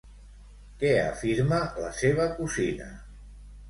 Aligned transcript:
Què 0.85 0.89
afirma 1.03 1.61
la 1.85 1.95
seva 2.01 2.29
cosina? 2.43 2.93